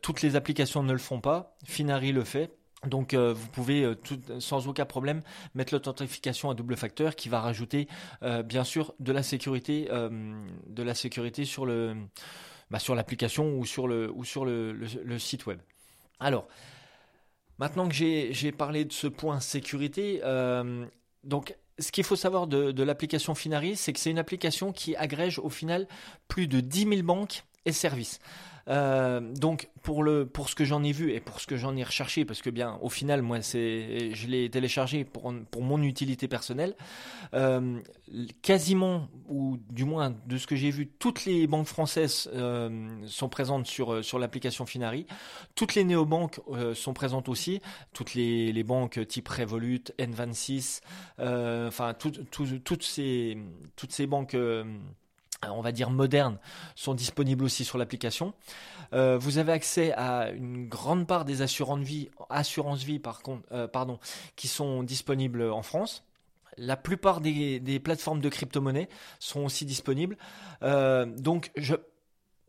toutes 0.02 0.22
les 0.22 0.38
applications 0.38 0.84
ne 0.84 0.94
le 0.94 1.00
font 1.00 1.20
pas. 1.20 1.58
Finari 1.66 2.14
le 2.14 2.24
fait. 2.24 2.56
Donc 2.88 3.14
euh, 3.14 3.34
vous 3.34 3.48
pouvez 3.48 3.84
euh, 3.84 3.96
sans 4.40 4.68
aucun 4.68 4.86
problème 4.86 5.22
mettre 5.54 5.74
l'authentification 5.74 6.50
à 6.50 6.54
double 6.54 6.76
facteur 6.76 7.16
qui 7.16 7.30
va 7.30 7.42
rajouter 7.42 7.88
euh, 8.24 8.44
bien 8.44 8.64
sûr 8.64 8.94
de 9.00 9.12
la 9.12 9.24
sécurité 9.24 9.88
de 9.90 10.84
la 10.84 10.94
sécurité 10.94 11.46
sur 11.46 11.66
le 11.66 11.96
bah, 12.70 12.80
sur 12.80 12.96
l'application 12.96 13.58
ou 13.58 13.66
sur 13.66 13.88
le 13.88 14.12
ou 14.12 14.24
sur 14.24 14.46
le, 14.46 14.78
site 15.20 15.46
web. 15.46 15.60
Alors 16.20 16.48
maintenant 17.60 17.88
que 17.88 17.94
j'ai 17.94 18.52
parlé 18.52 18.86
de 18.86 18.94
ce 18.94 19.08
point 19.08 19.40
sécurité, 19.40 20.22
donc 21.24 21.56
ce 21.80 21.92
qu'il 21.92 22.04
faut 22.04 22.16
savoir 22.16 22.48
de, 22.48 22.84
l'application 22.84 23.36
Finari, 23.36 23.76
c'est 23.76 23.94
que 23.94 24.00
c'est 24.00 24.12
une 24.12 24.20
application 24.20 24.72
qui 24.72 24.96
agrège 24.96 25.40
au 25.40 25.50
final 25.50 25.88
plus 26.28 26.48
de 26.48 26.60
10 26.60 26.88
000 26.88 27.04
banques 27.04 27.44
et 27.66 27.72
services. 27.72 28.20
Euh, 28.68 29.20
donc 29.20 29.70
pour 29.84 30.02
le 30.02 30.26
pour 30.26 30.50
ce 30.50 30.56
que 30.56 30.66
j'en 30.66 30.84
ai 30.84 30.92
vu 30.92 31.12
et 31.12 31.20
pour 31.20 31.40
ce 31.40 31.46
que 31.46 31.56
j'en 31.56 31.76
ai 31.76 31.84
recherché 31.84 32.26
parce 32.26 32.42
que 32.42 32.50
bien 32.50 32.80
au 32.82 32.90
final 32.90 33.22
moi 33.22 33.40
c'est 33.44 34.10
je 34.16 34.28
l'ai 34.28 34.50
téléchargé 34.50 35.06
pour 35.06 35.32
pour 35.52 35.62
mon 35.62 35.84
utilité 35.84 36.28
personnelle 36.28 36.76
euh, 37.36 37.80
quasiment 38.42 39.08
ou 39.30 39.60
du 39.70 39.86
moins 39.86 40.16
de 40.26 40.38
ce 40.40 40.48
que 40.48 40.56
j'ai 40.56 40.72
vu 40.72 40.88
toutes 40.88 41.26
les 41.26 41.46
banques 41.46 41.68
françaises 41.68 42.28
euh, 42.34 42.88
sont 43.06 43.30
présentes 43.30 43.68
sur 43.68 44.04
sur 44.04 44.18
l'application 44.18 44.66
Finari. 44.66 45.06
Toutes 45.54 45.76
les 45.76 45.84
néobanques 45.84 46.40
sont 46.74 46.94
présentes 46.94 47.30
aussi. 47.30 47.62
Toutes 47.94 48.16
les, 48.16 48.52
les 48.52 48.64
banques 48.64 49.06
type 49.08 49.28
Revolut 49.28 49.84
N26 50.00 50.82
enfin 51.20 51.94
toutes 51.94 52.84
ces 52.84 53.38
toutes 53.76 53.92
ces 53.92 54.08
banques 54.08 54.36
on 55.44 55.62
va 55.62 55.72
dire 55.72 55.90
modernes, 55.90 56.38
sont 56.76 56.94
disponibles 56.94 57.44
aussi 57.44 57.66
sur 57.66 57.78
l'application. 57.78 58.34
Euh, 58.94 59.18
vous 59.18 59.38
avez 59.38 59.52
accès 59.52 59.94
à 59.94 60.30
une 60.32 60.68
grande 60.68 61.08
part 61.08 61.26
des 61.26 61.42
assurances 61.42 61.80
vie, 61.80 62.10
vie 62.86 63.00
par 63.00 63.22
contre, 63.22 63.44
euh, 63.52 63.68
pardon, 63.68 64.00
qui 64.36 64.48
sont 64.48 64.84
disponibles 64.84 65.44
en 65.44 65.62
France. 65.62 66.04
La 66.58 66.78
plupart 66.78 67.20
des, 67.20 67.82
plateformes 67.84 68.22
de 68.22 68.30
crypto-monnaie 68.30 68.88
sont 69.20 69.42
aussi 69.42 69.66
disponibles. 69.66 70.18
Euh, 70.64 71.06
donc, 71.06 71.52
je, 71.58 71.76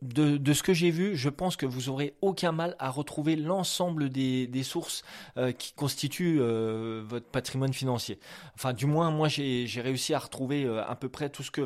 de, 0.01 0.53
ce 0.53 0.63
que 0.63 0.73
j'ai 0.73 0.91
vu, 0.91 1.15
je 1.15 1.29
pense 1.29 1.55
que 1.55 1.65
vous 1.65 1.89
aurez 1.89 2.15
aucun 2.21 2.51
mal 2.51 2.75
à 2.79 2.89
retrouver 2.89 3.35
l'ensemble 3.35 4.09
des, 4.09 4.63
sources 4.63 5.03
euh, 5.37 5.51
qui 5.51 5.73
constituent 5.73 6.39
euh, 6.39 7.03
votre 7.05 7.25
patrimoine 7.27 7.73
financier. 7.73 8.19
Enfin, 8.55 8.73
du 8.73 8.85
moins, 8.85 9.09
moi, 9.11 9.27
j'ai 9.27 9.81
réussi 9.81 10.13
à 10.13 10.19
retrouver 10.19 10.65
euh, 10.65 10.85
à 10.87 10.95
peu 10.95 11.09
près 11.09 11.29
tout 11.29 11.43
ce 11.43 11.51
que, 11.51 11.65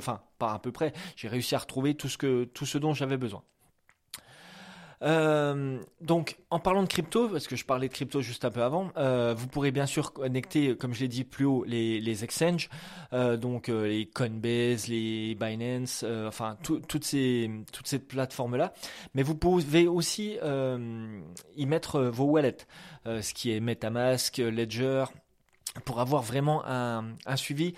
j'ai 1.15 1.27
réussi 1.27 1.55
à 1.55 1.59
retrouver 1.59 1.95
tout 1.95 2.09
ce 2.09 2.17
que, 2.17 2.45
tout 2.45 2.65
ce 2.65 2.77
dont 2.77 2.93
j'avais 2.93 3.17
besoin. 3.17 3.43
Euh, 5.03 5.79
donc, 5.99 6.37
en 6.49 6.59
parlant 6.59 6.83
de 6.83 6.87
crypto, 6.87 7.27
parce 7.27 7.47
que 7.47 7.55
je 7.55 7.65
parlais 7.65 7.87
de 7.87 7.93
crypto 7.93 8.21
juste 8.21 8.45
un 8.45 8.51
peu 8.51 8.61
avant, 8.61 8.91
euh, 8.97 9.33
vous 9.35 9.47
pourrez 9.47 9.71
bien 9.71 9.85
sûr 9.85 10.13
connecter, 10.13 10.75
comme 10.75 10.93
je 10.93 11.01
l'ai 11.01 11.07
dit 11.07 11.23
plus 11.23 11.45
haut, 11.45 11.63
les, 11.65 12.23
exchanges, 12.23 12.69
euh, 13.13 13.37
donc 13.37 13.67
les 13.69 14.05
Coinbase, 14.05 14.87
les 14.87 15.35
Binance, 15.35 16.05
enfin 16.27 16.57
toutes 16.63 17.03
ces 17.03 17.49
toutes 17.71 17.87
ces 17.87 17.99
plateformes 17.99 18.55
là. 18.55 18.73
Mais 19.15 19.23
vous 19.23 19.35
pouvez 19.35 19.87
aussi 19.87 20.37
y 21.57 21.65
mettre 21.65 22.01
vos 22.01 22.25
wallets, 22.25 22.67
ce 23.05 23.33
qui 23.33 23.51
est 23.51 23.59
MetaMask, 23.59 24.37
Ledger, 24.37 25.05
pour 25.85 25.99
avoir 25.99 26.21
vraiment 26.21 26.63
un 26.65 27.35
suivi 27.35 27.73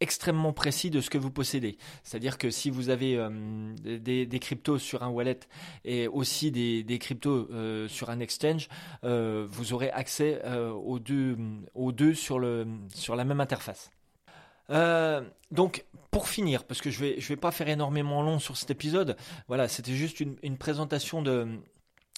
extrêmement 0.00 0.52
précis 0.52 0.90
de 0.90 1.00
ce 1.00 1.10
que 1.10 1.18
vous 1.18 1.30
possédez. 1.30 1.78
C'est-à-dire 2.02 2.38
que 2.38 2.50
si 2.50 2.70
vous 2.70 2.90
avez 2.90 3.16
euh, 3.16 3.74
des, 3.76 4.38
cryptos 4.38 4.78
sur 4.78 5.02
un 5.02 5.08
wallet 5.08 5.40
et 5.84 6.08
aussi 6.08 6.50
des, 6.50 6.98
cryptos 6.98 7.48
euh, 7.50 7.88
sur 7.88 8.10
un 8.10 8.20
exchange, 8.20 8.68
euh, 9.04 9.46
vous 9.50 9.72
aurez 9.72 9.90
accès 9.90 10.42
aux 10.84 10.98
deux, 10.98 12.14
sur 12.14 12.38
la 12.38 13.24
même 13.24 13.40
interface. 13.40 13.90
donc, 15.50 15.84
pour 16.10 16.28
finir, 16.28 16.64
parce 16.64 16.80
que 16.80 16.90
je 16.90 17.00
vais, 17.00 17.20
je 17.20 17.28
vais 17.28 17.36
pas 17.36 17.50
faire 17.50 17.68
énormément 17.68 18.22
long 18.22 18.38
sur 18.38 18.56
cet 18.56 18.70
épisode, 18.70 19.16
voilà, 19.48 19.68
c'était 19.68 19.94
juste 19.94 20.20
une 20.20 20.56
présentation 20.56 21.22
de, 21.22 21.60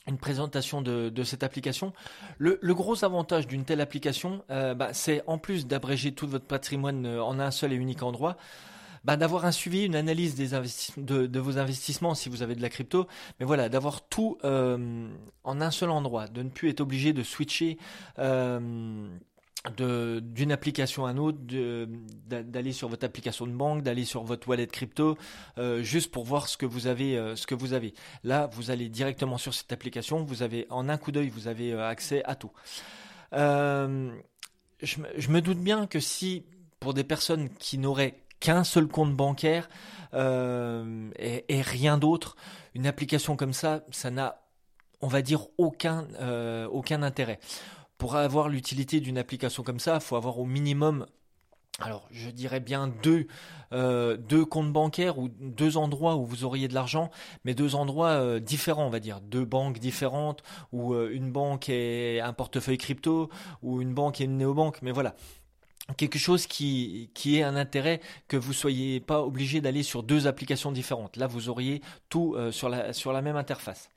une 0.08 0.18
présentation 0.18 0.82
de, 0.82 1.22
cette 1.22 1.42
application. 1.42 1.92
Le, 2.38 2.58
gros 2.74 3.04
avantage 3.04 3.46
d'une 3.46 3.64
telle 3.64 3.80
application, 3.80 4.42
euh, 4.50 4.74
bah, 4.74 4.90
c'est 4.92 5.22
en 5.26 5.38
plus 5.38 5.66
d'abréger 5.66 6.12
tout 6.12 6.26
votre 6.26 6.46
patrimoine 6.46 7.06
euh, 7.06 7.22
en 7.22 7.38
un 7.38 7.50
seul 7.50 7.72
et 7.72 7.76
unique 7.76 8.02
endroit, 8.02 8.36
bah, 9.04 9.16
d'avoir 9.16 9.44
un 9.44 9.52
suivi, 9.52 9.84
une 9.84 9.96
analyse 9.96 10.34
des 10.34 10.48
de, 10.96 11.38
vos 11.38 11.58
investissements 11.58 12.14
si 12.14 12.28
vous 12.28 12.42
avez 12.42 12.54
de 12.54 12.62
la 12.62 12.68
crypto, 12.68 13.06
mais 13.38 13.46
voilà, 13.46 13.68
d'avoir 13.68 14.06
tout 14.08 14.38
euh, 14.44 15.08
en 15.44 15.60
un 15.60 15.70
seul 15.70 15.90
endroit, 15.90 16.26
de 16.26 16.42
ne 16.42 16.48
plus 16.48 16.70
être 16.70 16.80
obligé 16.80 17.12
de 17.12 17.22
switcher 17.22 17.78
d'une 19.76 20.52
application 20.52 21.06
à 21.06 21.12
une 21.12 21.18
autre, 21.18 21.38
d'aller 22.26 22.72
sur 22.72 22.88
votre 22.88 23.04
application 23.04 23.46
de 23.46 23.52
banque, 23.52 23.82
d'aller 23.82 24.04
sur 24.04 24.22
votre 24.22 24.48
wallet 24.48 24.66
crypto, 24.66 25.16
euh, 25.58 25.82
juste 25.82 26.10
pour 26.10 26.24
voir 26.24 26.48
ce 26.48 26.56
que 26.56 26.66
vous 26.66 26.86
avez, 26.86 27.16
euh, 27.16 27.36
ce 27.36 27.46
que 27.46 27.54
vous 27.54 27.72
avez. 27.72 27.94
Là, 28.24 28.48
vous 28.52 28.70
allez 28.70 28.88
directement 28.88 29.38
sur 29.38 29.54
cette 29.54 29.72
application, 29.72 30.24
vous 30.24 30.42
avez 30.42 30.66
en 30.70 30.88
un 30.88 30.96
coup 30.96 31.12
d'œil, 31.12 31.28
vous 31.28 31.48
avez 31.48 31.72
euh, 31.72 31.88
accès 31.88 32.22
à 32.24 32.34
tout. 32.34 32.52
Je, 33.32 35.30
me 35.30 35.40
doute 35.40 35.58
bien 35.58 35.86
que 35.86 36.00
si 36.00 36.44
pour 36.80 36.94
des 36.94 37.04
personnes 37.04 37.48
qui 37.58 37.78
n'auraient 37.78 38.22
qu'un 38.40 38.64
seul 38.64 38.86
compte 38.86 39.14
bancaire 39.14 39.68
et, 40.14 41.62
rien 41.62 41.98
d'autre, 41.98 42.36
une 42.74 42.86
application 42.86 43.36
comme 43.36 43.52
ça, 43.52 43.84
ça 43.90 44.10
n'a, 44.10 44.40
on 45.00 45.08
va 45.08 45.20
dire, 45.20 45.48
aucun 45.58 46.06
intérêt 47.02 47.40
pour 47.98 48.16
avoir 48.16 48.48
l'utilité 48.48 49.00
d'une 49.00 49.18
application 49.18 49.62
comme 49.62 49.80
ça, 49.80 49.96
il 49.96 50.00
faut 50.00 50.16
avoir 50.16 50.38
au 50.38 50.46
minimum 50.46 51.06
alors, 51.80 52.08
je 52.10 52.28
dirais 52.30 52.58
bien 52.58 52.88
deux, 52.88 53.28
euh, 53.72 54.16
deux 54.16 54.44
comptes 54.44 54.72
bancaires 54.72 55.18
ou 55.18 55.28
deux 55.28 55.76
endroits 55.76 56.16
où 56.16 56.24
vous 56.24 56.42
auriez 56.42 56.66
de 56.66 56.74
l'argent, 56.74 57.08
mais 57.44 57.54
deux 57.54 57.76
endroits 57.76 58.08
euh, 58.08 58.40
différents, 58.40 58.86
on 58.86 58.90
va 58.90 58.98
dire, 58.98 59.20
deux 59.20 59.44
banques 59.44 59.78
différentes, 59.78 60.42
ou 60.72 60.92
euh, 60.94 61.10
une 61.12 61.30
banque 61.30 61.68
et 61.68 62.20
un 62.20 62.32
portefeuille 62.32 62.78
crypto, 62.78 63.30
ou 63.62 63.80
une 63.80 63.94
banque 63.94 64.20
et 64.20 64.24
une 64.24 64.38
néobanque. 64.38 64.82
Mais 64.82 64.90
voilà, 64.90 65.14
quelque 65.96 66.18
chose 66.18 66.48
qui, 66.48 67.12
qui 67.14 67.38
ait 67.38 67.44
un 67.44 67.54
intérêt 67.54 68.00
que 68.26 68.36
vous 68.36 68.52
soyez 68.52 68.98
pas 68.98 69.22
obligé 69.22 69.60
d'aller 69.60 69.84
sur 69.84 70.02
deux 70.02 70.26
applications 70.26 70.72
différentes. 70.72 71.16
Là, 71.16 71.28
vous 71.28 71.48
auriez 71.48 71.80
tout 72.08 72.36
sur 72.50 72.68
la 72.68 72.92
sur 72.92 73.12
la 73.12 73.22
même 73.22 73.36
interface. 73.36 73.88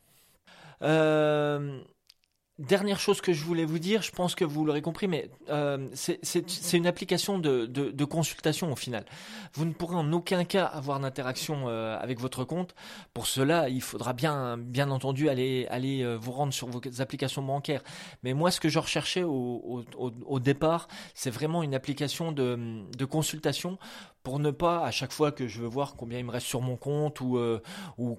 Dernière 2.60 3.00
chose 3.00 3.22
que 3.22 3.34
je 3.34 3.44
voulais 3.44 3.66
vous 3.66 3.80
dire, 3.80 4.04
je 4.04 4.12
pense 4.12 4.36
que 4.36 4.46
vous 4.46 4.66
l'aurez 4.66 4.84
compris, 4.84 5.08
mais 5.08 5.32
euh, 5.50 5.88
c'est 5.94 6.74
une 6.74 6.86
application 6.86 7.40
de, 7.40 8.06
consultation 8.06 8.72
au 8.72 8.76
final. 8.76 9.06
Vous 9.54 9.66
ne 9.66 9.72
pourrez 9.74 9.96
en 9.96 10.12
aucun 10.12 10.44
cas 10.44 10.66
avoir 10.66 11.00
d'interaction 11.00 11.70
euh, 11.70 11.98
avec 12.00 12.20
votre 12.20 12.44
compte. 12.44 12.76
Pour 13.14 13.26
cela, 13.26 13.70
il 13.70 13.82
faudra 13.82 14.14
bien, 14.14 14.60
entendu 14.92 15.30
aller, 15.30 15.68
euh, 15.72 16.18
vous 16.22 16.34
rendre 16.34 16.54
sur 16.54 16.68
vos 16.68 16.82
applications 17.00 17.42
bancaires. 17.42 17.82
Mais 18.22 18.34
moi, 18.34 18.52
ce 18.52 18.60
que 18.60 18.70
je 18.70 18.80
recherchais 18.80 19.24
au, 19.24 20.40
départ, 20.40 20.88
c'est 21.16 21.32
vraiment 21.32 21.64
une 21.64 21.74
application 21.74 22.32
de 22.32 23.06
consultation 23.06 23.80
pour 24.24 24.40
ne 24.40 24.52
pas 24.52 24.86
à 24.86 24.92
chaque 24.92 25.12
fois 25.12 25.32
que 25.32 25.48
je 25.48 25.62
veux 25.62 25.68
voir 25.68 25.96
combien 25.96 26.20
il 26.20 26.26
me 26.26 26.32
reste 26.32 26.48
sur 26.48 26.62
mon 26.62 26.78
compte 26.78 27.22
ou, 27.22 27.38
euh, 27.38 27.60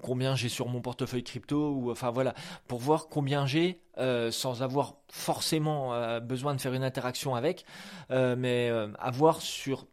combien 0.01 0.35
j'ai 0.35 0.49
sur 0.49 0.67
mon 0.67 0.81
portefeuille 0.81 1.23
crypto 1.23 1.71
ou 1.71 1.91
enfin 1.91 2.11
voilà 2.11 2.33
pour 2.67 2.79
voir 2.79 3.07
combien 3.07 3.45
j'ai 3.45 3.79
euh, 3.97 4.31
sans 4.31 4.63
avoir 4.63 4.95
forcément 5.09 5.93
euh, 5.93 6.19
besoin 6.19 6.55
de 6.55 6.61
faire 6.61 6.73
une 6.73 6.83
interaction 6.83 7.35
avec 7.35 7.65
mais 8.09 8.69
avoir 8.99 9.41
sur 9.41 9.87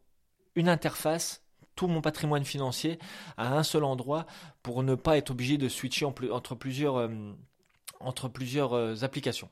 une 0.54 0.68
interface 0.68 1.42
tout 1.76 1.86
mon 1.86 2.00
patrimoine 2.00 2.44
financier 2.44 2.98
à 3.36 3.56
un 3.56 3.62
seul 3.62 3.84
endroit 3.84 4.26
pour 4.62 4.82
ne 4.82 4.94
pas 4.94 5.16
être 5.16 5.30
obligé 5.30 5.58
de 5.58 5.68
switcher 5.68 6.04
entre 6.04 6.54
plusieurs 6.54 7.08
entre 8.00 8.28
plusieurs 8.28 9.04
applications. 9.04 9.48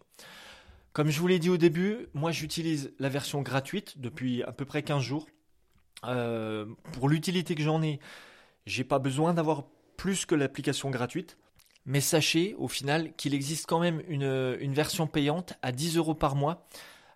Comme 0.92 1.10
je 1.10 1.20
vous 1.20 1.26
l'ai 1.26 1.38
dit 1.38 1.50
au 1.50 1.56
début, 1.56 2.08
moi 2.12 2.32
j'utilise 2.32 2.92
la 2.98 3.08
version 3.08 3.42
gratuite 3.42 3.98
depuis 3.98 4.42
à 4.42 4.52
peu 4.52 4.64
près 4.64 4.82
15 4.82 5.02
jours 5.02 5.26
euh, 6.04 6.66
pour 6.92 7.08
l'utilité 7.08 7.54
que 7.54 7.62
j'en 7.62 7.82
ai, 7.82 7.98
j'ai 8.66 8.84
pas 8.84 8.98
besoin 8.98 9.34
d'avoir 9.34 9.64
plus 9.96 10.26
que 10.26 10.34
l'application 10.34 10.90
gratuite. 10.90 11.36
Mais 11.86 12.00
sachez 12.00 12.54
au 12.58 12.68
final 12.68 13.14
qu'il 13.16 13.34
existe 13.34 13.66
quand 13.66 13.80
même 13.80 14.02
une, 14.08 14.74
version 14.74 15.06
payante 15.06 15.54
à 15.62 15.72
10 15.72 15.96
euros 15.96 16.14
par 16.14 16.36
mois. 16.36 16.66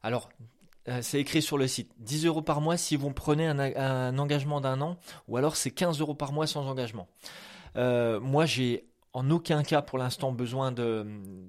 Alors, 0.02 0.30
euh, 0.88 1.00
c'est 1.02 1.20
écrit 1.20 1.42
sur 1.42 1.58
le 1.58 1.68
site. 1.68 1.92
10 1.98 2.26
euros 2.26 2.42
par 2.42 2.60
mois 2.60 2.76
si 2.76 2.96
vous 2.96 3.10
prenez 3.12 3.46
un, 3.46 4.18
engagement 4.18 4.60
d'un 4.60 4.80
an, 4.80 4.96
ou 5.28 5.36
alors 5.36 5.56
c'est 5.56 5.70
15 5.70 6.00
euros 6.00 6.14
par 6.14 6.32
mois 6.32 6.46
sans 6.46 6.66
engagement. 6.66 7.06
Euh, 7.76 8.18
moi, 8.18 8.46
j'ai 8.46 8.86
en 9.14 9.30
aucun 9.30 9.62
cas 9.62 9.82
pour 9.82 9.98
l'instant 9.98 10.32
besoin 10.32 10.72
de, 10.72 11.06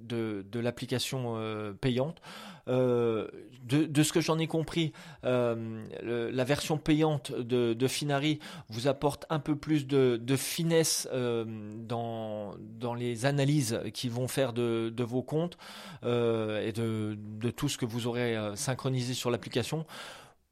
de, 0.08 0.60
l'application 0.60 1.36
euh, 1.38 1.74
payante. 1.74 2.22
Euh, 2.70 3.28
de, 3.64 4.04
ce 4.04 4.14
que 4.14 4.22
j'en 4.22 4.40
ai 4.40 4.48
compris, 4.48 4.92
euh, 5.24 5.84
la 6.02 6.44
version 6.44 6.78
payante 6.78 7.32
de, 7.32 7.74
de, 7.74 7.88
Finari 7.88 8.40
vous 8.70 8.88
apporte 8.88 9.26
un 9.30 9.40
peu 9.40 9.56
plus 9.56 9.88
de, 9.88 10.36
finesse 10.36 11.08
dans, 11.12 12.56
dans 12.60 12.94
les 12.94 13.26
analyses 13.26 13.80
qu'ils 13.94 14.12
vont 14.12 14.28
faire 14.28 14.52
de, 14.52 15.04
vos 15.04 15.24
comptes 15.24 15.58
et 16.04 16.74
de, 16.74 17.18
de 17.18 17.50
tout 17.50 17.70
ce 17.70 17.78
que 17.78 17.86
vous 17.86 18.08
aurez 18.08 18.38
synchronisé 18.56 19.14
sur 19.14 19.32
l'application 19.32 19.86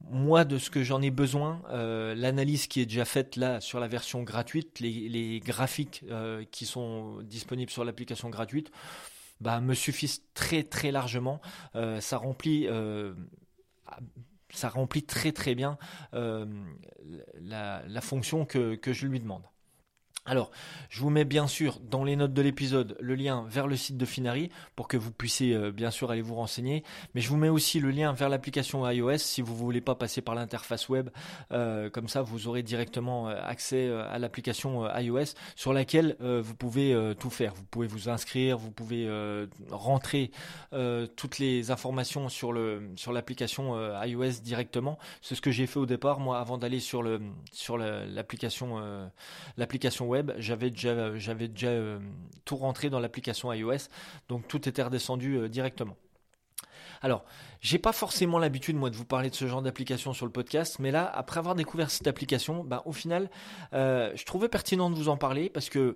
moi, 0.09 0.45
de 0.45 0.57
ce 0.57 0.69
que 0.69 0.83
j'en 0.83 1.01
ai 1.01 1.11
besoin, 1.11 1.61
euh, 1.69 2.15
l'analyse 2.15 2.67
qui 2.67 2.81
est 2.81 2.85
déjà 2.85 3.05
faite 3.05 3.35
là 3.35 3.61
sur 3.61 3.79
la 3.79 3.87
version 3.87 4.23
gratuite, 4.23 4.79
les, 4.79 5.39
graphiques 5.39 6.03
euh, 6.09 6.43
qui 6.51 6.65
sont 6.65 7.21
disponibles 7.21 7.71
sur 7.71 7.85
l'application 7.85 8.29
gratuite, 8.29 8.71
bah, 9.39 9.61
me 9.61 9.73
suffisent 9.73 10.23
très 10.33 10.63
très 10.63 10.91
largement. 10.91 11.41
Euh, 11.75 12.01
ça 12.01 12.17
remplit 12.17 12.67
ça 14.53 14.67
remplit 14.67 15.03
très 15.03 15.31
très 15.31 15.55
bien 15.55 15.77
la, 16.13 18.01
fonction 18.01 18.45
que, 18.45 18.79
je 18.85 19.07
lui 19.07 19.19
demande. 19.19 19.43
Alors, 20.23 20.51
je 20.89 20.99
vous 20.99 21.09
mets 21.09 21.25
bien 21.25 21.47
sûr 21.47 21.79
dans 21.79 22.03
les 22.03 22.15
notes 22.15 22.33
de 22.33 22.43
l'épisode 22.43 22.95
le 22.99 23.15
lien 23.15 23.43
vers 23.49 23.65
le 23.65 23.75
site 23.75 23.97
de 23.97 24.05
Finari 24.05 24.51
pour 24.75 24.87
que 24.87 24.95
vous 24.95 25.11
puissiez 25.11 25.55
euh, 25.55 25.71
bien 25.71 25.89
sûr 25.89 26.11
aller 26.11 26.21
vous 26.21 26.35
renseigner. 26.35 26.83
Mais 27.15 27.21
je 27.21 27.29
vous 27.29 27.37
mets 27.37 27.49
aussi 27.49 27.79
le 27.79 27.89
lien 27.89 28.13
vers 28.13 28.29
l'application 28.29 28.87
iOS 28.87 29.17
si 29.17 29.41
vous 29.41 29.53
ne 29.53 29.57
voulez 29.57 29.81
pas 29.81 29.95
passer 29.95 30.21
par 30.21 30.35
l'interface 30.35 30.89
web. 30.89 31.09
Euh, 31.51 31.89
comme 31.89 32.07
ça, 32.07 32.21
vous 32.21 32.47
aurez 32.47 32.61
directement 32.61 33.29
euh, 33.29 33.41
accès 33.43 33.91
à 33.91 34.19
l'application 34.19 34.87
iOS 34.95 35.33
sur 35.55 35.73
laquelle 35.73 36.15
vous 36.19 36.55
pouvez 36.55 36.95
tout 37.19 37.31
faire. 37.31 37.55
Vous 37.55 37.63
pouvez 37.63 37.87
vous 37.87 38.09
inscrire, 38.09 38.57
vous 38.57 38.71
pouvez 38.71 39.09
rentrer 39.71 40.31
toutes 41.15 41.39
les 41.39 41.71
informations 41.71 42.29
sur 42.29 42.53
l'application 42.53 43.75
iOS 44.03 44.41
directement. 44.43 44.99
C'est 45.21 45.35
ce 45.35 45.41
que 45.41 45.51
j'ai 45.51 45.67
fait 45.67 45.79
au 45.79 45.85
départ 45.85 46.19
moi 46.19 46.39
avant 46.39 46.57
d'aller 46.57 46.79
sur 46.79 47.01
le 47.01 47.21
sur 47.51 47.77
l'application 47.77 49.09
l'application 49.57 50.10
j'avais 50.37 50.69
déjà, 50.69 51.17
j'avais 51.17 51.47
déjà 51.47 51.67
euh, 51.67 51.99
tout 52.45 52.55
rentré 52.55 52.89
dans 52.89 52.99
l'application 52.99 53.51
iOS, 53.51 53.89
donc 54.29 54.47
tout 54.47 54.67
était 54.67 54.83
redescendu 54.83 55.35
euh, 55.35 55.49
directement. 55.49 55.95
Alors, 57.01 57.25
j'ai 57.61 57.79
pas 57.79 57.93
forcément 57.93 58.37
l'habitude 58.37 58.75
moi 58.75 58.89
de 58.91 58.95
vous 58.95 59.05
parler 59.05 59.29
de 59.29 59.35
ce 59.35 59.47
genre 59.47 59.61
d'application 59.61 60.13
sur 60.13 60.25
le 60.25 60.31
podcast, 60.31 60.77
mais 60.79 60.91
là, 60.91 61.05
après 61.05 61.39
avoir 61.39 61.55
découvert 61.55 61.89
cette 61.89 62.07
application, 62.07 62.63
bah, 62.63 62.83
au 62.85 62.91
final, 62.91 63.29
euh, 63.73 64.11
je 64.15 64.23
trouvais 64.25 64.49
pertinent 64.49 64.89
de 64.89 64.95
vous 64.95 65.09
en 65.09 65.17
parler 65.17 65.49
parce 65.49 65.69
que 65.69 65.95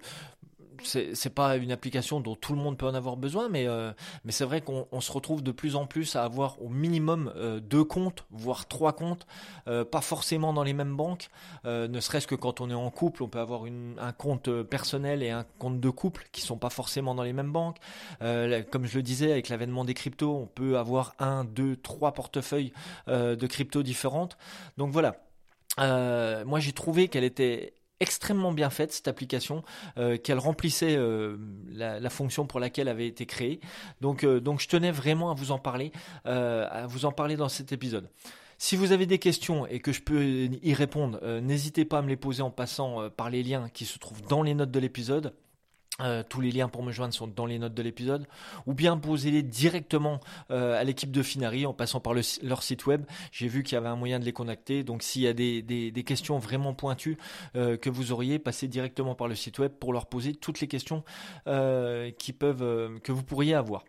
c'est 0.84 1.34
pas 1.34 1.58
une 1.58 1.72
application 1.72 2.20
dont 2.20 2.36
tout 2.36 2.54
le 2.54 2.60
monde 2.60 2.78
peut 2.78 2.86
en 2.86 2.94
avoir 2.94 3.18
besoin, 3.18 3.50
mais, 3.50 3.68
euh, 3.68 3.92
c'est 4.30 4.46
vrai 4.46 4.62
qu'on 4.62 5.02
se 5.02 5.12
retrouve 5.12 5.44
de 5.44 5.52
plus 5.52 5.76
en 5.76 5.86
plus 5.86 6.16
à 6.16 6.24
avoir 6.24 6.62
au 6.62 6.70
minimum 6.70 7.32
euh, 7.36 7.60
deux 7.60 7.84
comptes, 7.84 8.26
voire 8.32 8.68
trois 8.68 8.94
comptes, 8.94 9.26
euh, 9.68 9.86
pas 9.86 10.02
forcément 10.02 10.54
dans 10.54 10.64
les 10.64 10.74
mêmes 10.74 10.96
banques, 10.96 11.30
ne 11.66 12.00
serait-ce 12.00 12.28
que 12.28 12.36
quand 12.36 12.62
on 12.62 12.70
est 12.70 12.76
en 12.76 12.90
couple, 12.90 13.24
on 13.24 13.28
peut 13.28 13.40
avoir 13.40 13.64
un 13.66 14.12
compte 14.12 14.50
personnel 14.64 15.24
et 15.24 15.30
un 15.30 15.46
compte 15.60 15.80
de 15.80 15.90
couple 15.90 16.28
qui 16.32 16.42
sont 16.42 16.58
pas 16.58 16.70
forcément 16.70 17.16
dans 17.16 17.24
les 17.24 17.34
mêmes 17.34 17.52
banques. 17.52 17.78
comme 18.20 18.86
je 18.86 18.98
le 18.98 19.04
disais, 19.04 19.32
avec 19.32 19.50
l'avènement 19.50 19.86
des 19.86 19.94
cryptos, 19.94 20.36
on 20.36 20.46
peut 20.46 20.78
avoir 20.78 21.16
un, 21.20 21.44
deux, 21.44 21.76
trois 21.76 22.14
portefeuilles 22.14 22.74
de 23.08 23.48
cryptos 23.48 23.84
différentes. 23.84 24.38
Donc 24.78 24.92
voilà. 24.92 25.16
moi 26.46 26.60
j'ai 26.60 26.74
trouvé 26.74 27.08
qu'elle 27.08 27.24
était 27.24 27.74
extrêmement 28.00 28.52
bien 28.52 28.70
faite 28.70 28.92
cette 28.92 29.08
application, 29.08 29.64
euh, 29.98 30.18
qu'elle 30.18 30.40
remplissait 30.40 30.96
euh, 30.98 31.38
la, 31.72 32.10
fonction 32.10 32.46
pour 32.46 32.60
laquelle 32.60 32.88
elle 32.88 32.94
avait 32.94 33.08
été 33.08 33.26
créée. 33.26 33.60
Donc, 34.02 34.24
euh, 34.24 34.40
donc 34.40 34.60
je 34.60 34.68
tenais 34.68 34.92
vraiment 34.92 35.32
à 35.32 35.34
vous 35.34 35.52
en 35.52 35.60
parler, 35.60 35.92
à 36.26 36.86
vous 36.88 37.06
en 37.06 37.12
parler 37.12 37.36
dans 37.36 37.50
cet 37.50 37.72
épisode. 37.72 38.10
Si 38.58 38.76
vous 38.78 38.92
avez 38.94 39.06
des 39.06 39.20
questions 39.20 39.68
et 39.68 39.80
que 39.80 39.92
je 39.92 40.02
peux 40.02 40.24
y 40.24 40.74
répondre, 40.74 41.20
n'hésitez 41.42 41.84
pas 41.84 42.00
à 42.00 42.02
me 42.02 42.08
les 42.08 42.16
poser 42.16 42.42
en 42.42 42.52
passant 42.52 43.10
par 43.10 43.30
les 43.30 43.44
liens 43.44 43.70
qui 43.74 43.86
se 43.86 44.00
trouvent 44.00 44.22
dans 44.28 44.44
les 44.44 44.54
notes 44.54 44.72
de 44.72 44.80
l'épisode. 44.80 45.34
Euh, 46.02 46.24
tous 46.28 46.42
les 46.42 46.52
liens 46.52 46.68
pour 46.68 46.84
me 46.84 46.92
joindre 46.92 47.14
sont 47.14 47.28
dans 47.28 47.46
les 47.46 47.58
notes 47.58 47.74
de 47.74 47.82
l'épisode, 47.82 48.28
ou 48.66 48.74
bien 48.74 48.98
posez-les 48.98 49.44
directement 49.44 50.20
euh, 50.52 50.80
à 50.80 50.84
l'équipe 50.84 51.12
de 51.12 51.24
Finari 51.24 51.66
en 51.66 51.74
passant 51.74 52.02
par 52.02 52.14
leur 52.14 52.64
site 52.64 52.86
web. 52.86 53.06
J'ai 53.32 53.48
vu 53.48 53.64
qu'il 53.64 53.76
y 53.76 53.78
avait 53.78 53.88
un 53.88 53.96
moyen 53.96 54.20
de 54.20 54.26
les 54.26 54.34
connecter, 54.34 54.84
donc 54.84 55.04
s'il 55.04 55.22
y 55.22 55.28
a 55.28 55.34
des, 55.34 56.04
questions 56.06 56.38
vraiment 56.38 56.74
pointues 56.74 57.18
euh, 57.56 57.78
que 57.78 57.90
vous 57.90 58.12
auriez, 58.12 58.40
passez 58.40 58.68
directement 58.68 59.16
par 59.16 59.28
le 59.28 59.36
site 59.36 59.58
web 59.60 59.72
pour 59.72 59.94
leur 59.94 60.08
poser 60.08 60.36
toutes 60.36 60.60
les 60.60 60.68
questions 60.68 61.04
qui 62.18 62.34
peuvent, 62.34 63.00
que 63.02 63.12
vous 63.12 63.24
pourriez 63.24 63.54
avoir. 63.54 63.86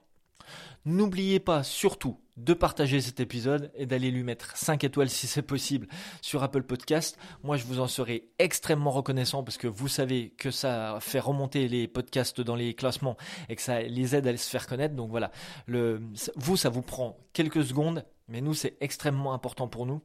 N'oubliez 0.86 1.40
pas 1.40 1.64
surtout 1.64 2.20
de 2.36 2.54
partager 2.54 3.00
cet 3.00 3.18
épisode 3.18 3.72
et 3.74 3.86
d'aller 3.86 4.12
lui 4.12 4.22
mettre 4.22 4.56
5 4.56 4.84
étoiles 4.84 5.10
si 5.10 5.26
c'est 5.26 5.42
possible 5.42 5.88
sur 6.20 6.44
Apple 6.44 6.62
Podcast. 6.62 7.18
Moi, 7.42 7.56
je 7.56 7.64
vous 7.64 7.80
en 7.80 7.88
serai 7.88 8.28
extrêmement 8.38 8.92
reconnaissant 8.92 9.42
parce 9.42 9.56
que 9.56 9.66
vous 9.66 9.88
savez 9.88 10.30
que 10.38 10.52
ça 10.52 10.98
fait 11.00 11.18
remonter 11.18 11.66
les 11.66 11.88
podcasts 11.88 12.40
dans 12.40 12.54
les 12.54 12.74
classements 12.74 13.16
et 13.48 13.56
que 13.56 13.62
ça 13.62 13.82
les 13.82 14.14
aide 14.14 14.28
à 14.28 14.36
se 14.36 14.48
faire 14.48 14.68
connaître. 14.68 14.94
Donc 14.94 15.10
voilà, 15.10 15.32
vous, 15.66 16.56
ça 16.56 16.68
vous 16.68 16.82
prend 16.82 17.18
quelques 17.32 17.64
secondes, 17.64 18.04
mais 18.28 18.40
nous, 18.40 18.54
c'est 18.54 18.76
extrêmement 18.80 19.32
important 19.32 19.66
pour 19.66 19.86
nous. 19.86 20.02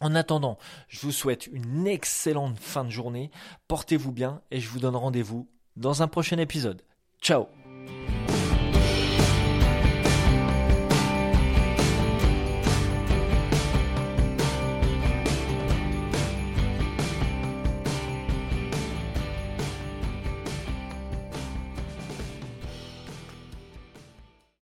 En 0.00 0.16
attendant, 0.16 0.58
je 0.88 1.00
vous 1.00 1.12
souhaite 1.12 1.46
une 1.46 1.86
excellente 1.86 2.58
fin 2.58 2.84
de 2.84 2.90
journée. 2.90 3.30
Portez-vous 3.68 4.12
bien 4.12 4.42
et 4.50 4.58
je 4.58 4.68
vous 4.68 4.80
donne 4.80 4.96
rendez-vous 4.96 5.48
dans 5.76 6.02
un 6.02 6.08
prochain 6.08 6.38
épisode. 6.38 6.82
Ciao 7.20 7.46